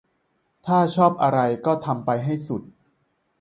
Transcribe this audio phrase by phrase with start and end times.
[0.65, 2.61] ถ้าชอบอะไรก็ทำไปให้สุด